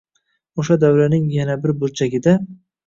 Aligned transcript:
O’sha 0.63 0.77
davraning 0.85 1.31
yana 1.37 1.59
bir 1.67 1.79
burchiagida 1.85 2.37